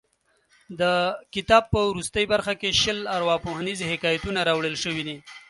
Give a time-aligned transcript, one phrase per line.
[0.79, 0.81] د
[1.35, 5.17] کتاب په وروستۍ برخه کې شل ارواپوهنیز حکایتونه راوړل شوي دي.